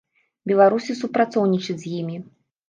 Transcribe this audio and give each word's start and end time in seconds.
Беларусі 0.51 0.95
супрацоўнічаць 1.01 1.77
з 1.85 1.93
імі. 2.01 2.17